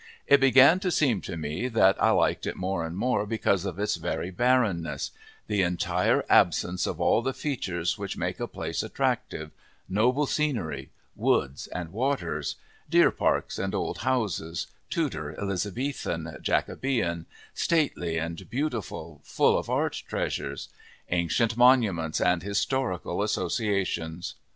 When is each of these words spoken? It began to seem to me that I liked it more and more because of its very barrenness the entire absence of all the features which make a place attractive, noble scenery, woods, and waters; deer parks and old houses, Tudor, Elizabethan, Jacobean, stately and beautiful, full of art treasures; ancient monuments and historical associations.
It 0.25 0.39
began 0.39 0.79
to 0.79 0.89
seem 0.89 1.21
to 1.21 1.37
me 1.37 1.67
that 1.67 1.95
I 2.01 2.09
liked 2.09 2.47
it 2.47 2.55
more 2.55 2.83
and 2.83 2.97
more 2.97 3.27
because 3.27 3.65
of 3.65 3.77
its 3.77 3.97
very 3.97 4.31
barrenness 4.31 5.11
the 5.45 5.61
entire 5.61 6.25
absence 6.27 6.87
of 6.87 6.99
all 6.99 7.21
the 7.21 7.35
features 7.35 7.99
which 7.99 8.17
make 8.17 8.39
a 8.39 8.47
place 8.47 8.81
attractive, 8.81 9.51
noble 9.87 10.25
scenery, 10.25 10.89
woods, 11.15 11.67
and 11.67 11.91
waters; 11.93 12.55
deer 12.89 13.11
parks 13.11 13.59
and 13.59 13.75
old 13.75 13.99
houses, 13.99 14.65
Tudor, 14.89 15.39
Elizabethan, 15.39 16.35
Jacobean, 16.41 17.27
stately 17.53 18.17
and 18.17 18.49
beautiful, 18.49 19.21
full 19.23 19.55
of 19.55 19.69
art 19.69 20.01
treasures; 20.07 20.69
ancient 21.11 21.55
monuments 21.55 22.19
and 22.19 22.41
historical 22.41 23.21
associations. 23.21 24.33